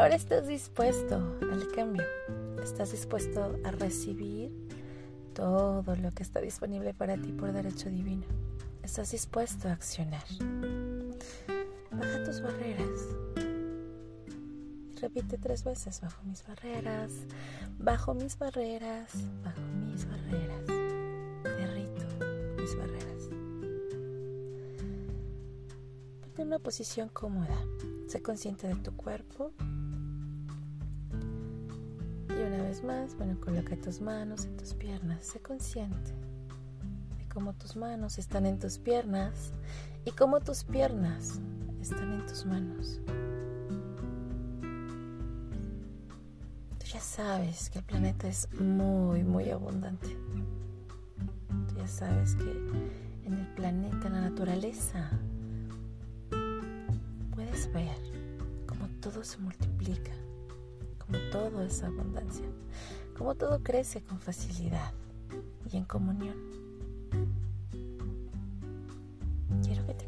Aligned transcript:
Ahora 0.00 0.14
estás 0.14 0.46
dispuesto 0.46 1.16
al 1.52 1.70
cambio. 1.72 2.02
Estás 2.64 2.90
dispuesto 2.90 3.58
a 3.62 3.70
recibir 3.70 4.50
todo 5.34 5.94
lo 5.94 6.10
que 6.12 6.22
está 6.22 6.40
disponible 6.40 6.94
para 6.94 7.18
ti 7.18 7.32
por 7.32 7.52
derecho 7.52 7.90
divino. 7.90 8.24
Estás 8.82 9.10
dispuesto 9.10 9.68
a 9.68 9.72
accionar. 9.72 10.24
Baja 11.90 12.24
tus 12.24 12.40
barreras. 12.40 12.98
Repite 15.02 15.36
tres 15.36 15.64
veces, 15.64 16.00
bajo 16.00 16.22
mis 16.24 16.46
barreras, 16.46 17.12
bajo 17.78 18.14
mis 18.14 18.38
barreras, 18.38 19.12
bajo 19.44 19.60
mis 19.84 20.06
barreras. 20.06 20.66
Derrito 21.42 22.06
mis 22.56 22.74
barreras. 22.74 23.28
Ponte 26.22 26.40
en 26.40 26.48
una 26.48 26.58
posición 26.58 27.10
cómoda. 27.10 27.58
Sé 28.08 28.22
consciente 28.22 28.66
de 28.66 28.76
tu 28.76 28.96
cuerpo. 28.96 29.52
Una 32.60 32.68
vez 32.68 32.84
más, 32.84 33.16
bueno, 33.16 33.40
coloca 33.40 33.74
tus 33.76 34.02
manos 34.02 34.44
en 34.44 34.54
tus 34.58 34.74
piernas. 34.74 35.24
Sé 35.24 35.40
consciente 35.40 36.12
de 37.16 37.26
cómo 37.32 37.54
tus 37.54 37.74
manos 37.74 38.18
están 38.18 38.44
en 38.44 38.58
tus 38.58 38.76
piernas 38.76 39.54
y 40.04 40.10
cómo 40.10 40.40
tus 40.40 40.64
piernas 40.64 41.40
están 41.80 42.12
en 42.12 42.26
tus 42.26 42.44
manos. 42.44 43.00
Tú 46.78 46.86
ya 46.86 47.00
sabes 47.00 47.70
que 47.70 47.78
el 47.78 47.84
planeta 47.86 48.28
es 48.28 48.46
muy, 48.60 49.24
muy 49.24 49.48
abundante. 49.48 50.08
Tú 51.66 51.76
ya 51.78 51.88
sabes 51.88 52.34
que 52.34 52.50
en 53.24 53.38
el 53.38 53.46
planeta, 53.54 54.06
en 54.08 54.12
la 54.12 54.20
naturaleza, 54.20 55.10
puedes 57.34 57.72
ver 57.72 57.96
cómo 58.66 58.86
todo 59.00 59.24
se 59.24 59.38
multiplica, 59.38 60.12
cómo 61.10 61.30
todo 61.30 61.62
es 61.62 61.82
abundancia, 61.82 62.46
cómo 63.16 63.34
todo 63.34 63.62
crece 63.62 64.02
con 64.02 64.20
facilidad 64.20 64.92
y 65.70 65.76
en 65.76 65.84
comunión. 65.84 66.60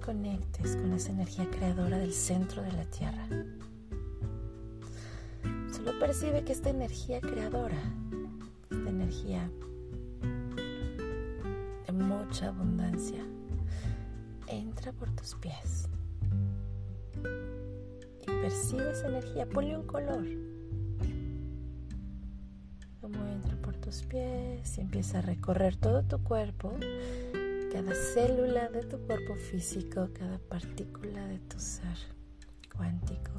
conectes 0.02 0.76
con 0.76 0.92
esa 0.92 1.12
energía 1.12 1.48
creadora 1.50 1.96
del 1.98 2.12
centro 2.12 2.62
de 2.62 2.72
la 2.72 2.84
Tierra. 2.86 3.26
Solo 5.72 5.98
percibe 5.98 6.44
que 6.44 6.52
esta 6.52 6.70
energía 6.70 7.20
creadora, 7.20 7.78
esta 8.70 8.90
energía 8.90 9.48
de 11.86 11.92
mucha 11.92 12.48
abundancia, 12.48 13.24
entra 14.48 14.92
por 14.92 15.10
tus 15.12 15.34
pies. 15.36 15.88
Y 18.22 18.26
percibe 18.26 18.90
esa 18.90 19.06
energía, 19.06 19.48
ponle 19.48 19.76
un 19.76 19.86
color. 19.86 20.26
Como 23.02 23.26
entra 23.26 23.54
por 23.56 23.76
tus 23.76 24.02
pies 24.04 24.78
y 24.78 24.80
empieza 24.80 25.18
a 25.18 25.22
recorrer 25.22 25.76
todo 25.76 26.02
tu 26.04 26.22
cuerpo 26.22 26.72
cada 27.72 27.94
célula 27.94 28.68
de 28.68 28.82
tu 28.84 28.98
cuerpo 28.98 29.34
físico, 29.34 30.08
cada 30.12 30.38
partícula 30.38 31.26
de 31.26 31.38
tu 31.40 31.58
ser 31.58 31.96
cuántico 32.76 33.32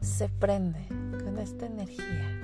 se 0.00 0.28
prende 0.28 0.86
con 1.22 1.38
esta 1.38 1.66
energía 1.66 2.40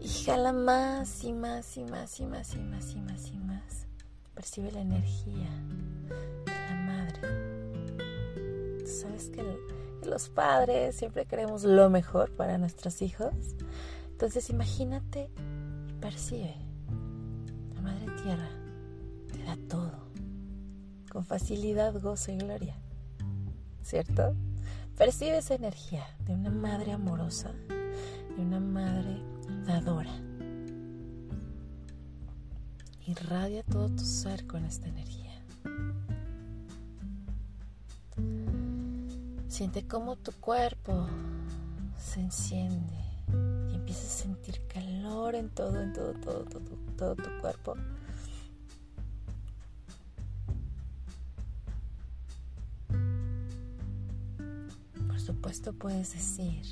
y 0.00 0.08
jala 0.24 0.52
más 0.52 1.24
y 1.24 1.32
más 1.32 1.76
y 1.76 1.84
más 1.84 2.20
y 2.20 2.26
más 2.26 2.54
y 2.54 2.60
más 2.60 2.94
y 2.94 3.00
más 3.00 3.28
y 3.28 3.38
más. 3.38 3.86
Percibe 4.34 4.70
la 4.72 4.82
energía 4.82 5.50
de 6.46 6.52
la 6.52 6.74
madre. 6.86 7.20
Sabes 8.86 9.30
que, 9.30 9.42
que 9.42 9.87
los 10.08 10.28
padres 10.28 10.96
siempre 10.96 11.26
queremos 11.26 11.64
lo 11.64 11.90
mejor 11.90 12.34
para 12.34 12.58
nuestros 12.58 13.02
hijos. 13.02 13.34
Entonces 14.10 14.50
imagínate 14.50 15.30
y 15.88 15.92
percibe 15.94 16.68
tierra 18.22 18.48
te 19.32 19.42
da 19.44 19.56
todo, 19.68 19.92
con 21.10 21.24
facilidad, 21.24 22.00
gozo 22.00 22.32
y 22.32 22.38
gloria, 22.38 22.76
¿cierto? 23.82 24.34
Percibe 24.96 25.38
esa 25.38 25.54
energía 25.54 26.04
de 26.24 26.34
una 26.34 26.50
madre 26.50 26.92
amorosa, 26.92 27.52
de 27.68 28.42
una 28.42 28.60
madre 28.60 29.22
dadora. 29.66 30.12
Irradia 33.06 33.62
todo 33.62 33.88
tu 33.88 34.04
ser 34.04 34.46
con 34.46 34.64
esta 34.64 34.88
energía. 34.88 35.42
Siente 39.58 39.88
cómo 39.88 40.14
tu 40.14 40.30
cuerpo 40.30 41.08
se 41.98 42.20
enciende 42.20 42.94
y 43.72 43.74
empiezas 43.74 44.04
a 44.04 44.22
sentir 44.22 44.64
calor 44.68 45.34
en 45.34 45.50
todo, 45.50 45.82
en 45.82 45.92
todo, 45.92 46.12
todo, 46.14 46.44
todo, 46.44 46.60
todo 46.96 47.16
tu 47.16 47.40
cuerpo. 47.40 47.74
supuesto 55.18 55.72
puedes 55.72 56.12
decir, 56.12 56.62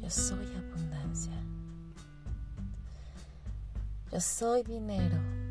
yo 0.00 0.08
soy 0.08 0.46
abundancia. 0.54 1.42
Yo 4.12 4.20
soy 4.20 4.62
dinero. 4.62 5.45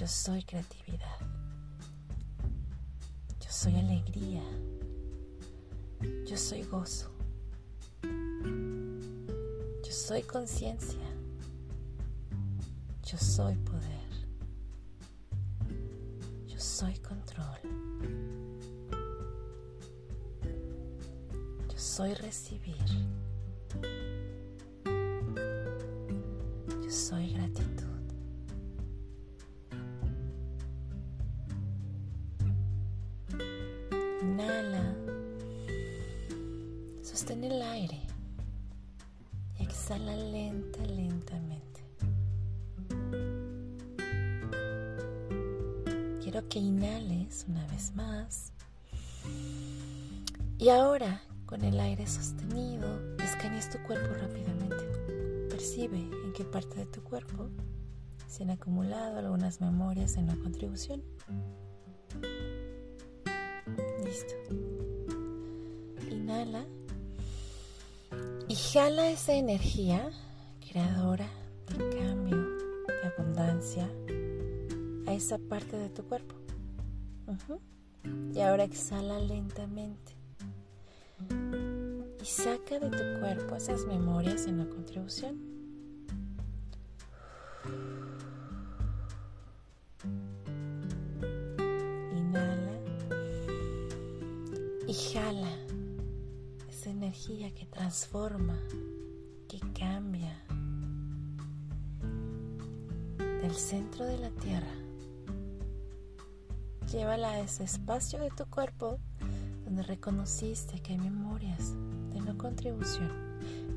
Yo 0.00 0.06
soy 0.06 0.42
creatividad. 0.42 1.18
Yo 3.38 3.50
soy 3.50 3.76
alegría. 3.76 4.42
Yo 6.26 6.38
soy 6.38 6.62
gozo. 6.62 7.10
Yo 8.02 9.92
soy 9.92 10.22
conciencia. 10.22 11.04
Yo 13.04 13.18
soy 13.18 13.56
poder 13.56 14.00
soy 16.60 16.94
control. 17.00 17.58
Yo 21.68 21.78
soy 21.78 22.14
recibir. 22.14 22.76
Yo 26.82 26.90
soy 26.90 27.34
gratitud. 27.34 27.89
Inhala. 34.40 34.94
Sostén 37.02 37.44
el 37.44 37.60
aire. 37.60 38.00
Y 39.58 39.64
exhala 39.64 40.16
lenta, 40.16 40.80
lentamente. 40.86 41.84
Quiero 46.22 46.48
que 46.48 46.58
inhales 46.58 47.44
una 47.48 47.66
vez 47.66 47.94
más. 47.94 48.52
Y 50.58 50.68
ahora, 50.70 51.22
con 51.44 51.62
el 51.64 51.78
aire 51.78 52.06
sostenido, 52.06 52.88
escanees 53.22 53.68
tu 53.70 53.78
cuerpo 53.82 54.14
rápidamente. 54.14 55.48
Percibe 55.50 55.98
en 55.98 56.32
qué 56.32 56.44
parte 56.44 56.76
de 56.76 56.86
tu 56.86 57.02
cuerpo 57.02 57.50
se 58.26 58.44
han 58.44 58.50
acumulado 58.50 59.18
algunas 59.18 59.60
memorias 59.60 60.16
en 60.16 60.28
la 60.28 60.36
contribución. 60.36 61.02
Listo. 64.10 64.34
Inhala 66.10 66.64
y 68.48 68.56
jala 68.56 69.08
esa 69.08 69.34
energía 69.34 70.10
creadora 70.68 71.28
de 71.68 71.96
cambio, 71.96 72.36
de 72.88 73.06
abundancia, 73.16 73.88
a 75.06 75.12
esa 75.12 75.38
parte 75.38 75.76
de 75.76 75.90
tu 75.90 76.02
cuerpo. 76.02 76.34
Y 78.34 78.40
ahora 78.40 78.64
exhala 78.64 79.20
lentamente. 79.20 80.16
Y 82.20 82.24
saca 82.24 82.80
de 82.80 82.90
tu 82.90 83.20
cuerpo 83.20 83.54
esas 83.54 83.86
memorias 83.86 84.46
en 84.46 84.58
la 84.58 84.68
contribución. 84.68 85.49
Y 94.90 94.94
jala 94.94 95.48
esa 96.68 96.90
energía 96.90 97.54
que 97.54 97.64
transforma, 97.66 98.58
que 99.48 99.60
cambia 99.78 100.34
del 103.40 103.54
centro 103.54 104.04
de 104.04 104.18
la 104.18 104.30
tierra 104.30 104.74
Llévala 106.90 107.30
a 107.30 107.38
ese 107.38 107.62
espacio 107.62 108.18
de 108.18 108.30
tu 108.30 108.46
cuerpo 108.46 108.98
donde 109.64 109.84
reconociste 109.84 110.80
que 110.80 110.94
hay 110.94 110.98
memorias 110.98 111.72
de 112.12 112.20
no 112.20 112.36
contribución, 112.36 113.12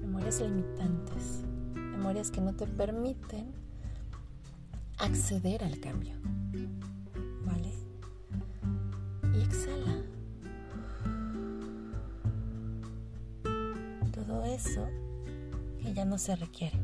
memorias 0.01 0.42
limitantes, 0.42 1.44
memorias 1.75 2.31
que 2.31 2.42
no 2.42 2.56
te 2.56 2.66
permiten 2.66 3.54
acceder 4.98 5.63
al 5.63 5.80
cambio. 5.80 6.16
Eso 14.53 14.88
que 15.81 15.94
ya 15.94 16.05
no 16.05 16.17
se 16.17 16.35
requiere. 16.35 16.79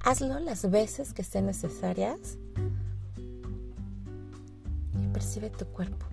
Hazlo 0.00 0.38
las 0.38 0.70
veces 0.70 1.14
que 1.14 1.24
sean 1.24 1.46
necesarias 1.46 2.36
y 4.92 5.06
percibe 5.08 5.48
tu 5.48 5.64
cuerpo, 5.64 6.06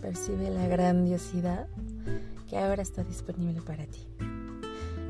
percibe 0.00 0.50
la 0.50 0.66
grandiosidad 0.66 1.68
que 2.48 2.58
ahora 2.58 2.80
está 2.82 3.04
disponible 3.04 3.60
para 3.60 3.86
ti. 3.86 4.06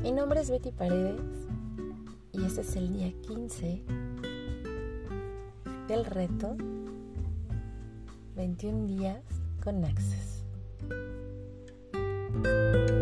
Mi 0.03 0.11
nombre 0.11 0.41
es 0.41 0.51
Betty 0.51 0.73
Paredes 0.73 1.21
y 2.33 2.45
este 2.45 2.63
es 2.63 2.75
el 2.75 2.93
día 2.93 3.13
15 3.23 3.83
del 5.87 6.05
reto 6.05 6.57
21 8.35 8.87
días 8.87 9.23
con 9.63 9.85
Access. 9.85 10.38
Thank 10.81 10.93
you 12.91 12.98